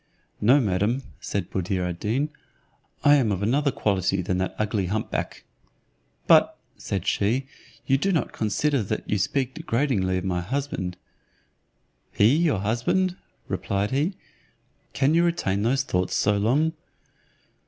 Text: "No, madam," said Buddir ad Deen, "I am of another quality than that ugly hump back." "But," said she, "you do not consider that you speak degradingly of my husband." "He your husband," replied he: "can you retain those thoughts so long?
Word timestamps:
"No, 0.41 0.59
madam," 0.59 1.03
said 1.19 1.51
Buddir 1.51 1.83
ad 1.87 1.99
Deen, 1.99 2.29
"I 3.03 3.17
am 3.17 3.31
of 3.31 3.43
another 3.43 3.69
quality 3.71 4.23
than 4.23 4.39
that 4.39 4.55
ugly 4.57 4.87
hump 4.87 5.11
back." 5.11 5.43
"But," 6.25 6.57
said 6.75 7.05
she, 7.05 7.45
"you 7.85 7.99
do 7.99 8.11
not 8.11 8.31
consider 8.31 8.81
that 8.81 9.07
you 9.07 9.19
speak 9.19 9.53
degradingly 9.53 10.17
of 10.17 10.23
my 10.25 10.41
husband." 10.41 10.97
"He 12.11 12.35
your 12.35 12.61
husband," 12.61 13.15
replied 13.47 13.91
he: 13.91 14.15
"can 14.93 15.13
you 15.13 15.23
retain 15.23 15.61
those 15.61 15.83
thoughts 15.83 16.15
so 16.15 16.35
long? 16.35 16.73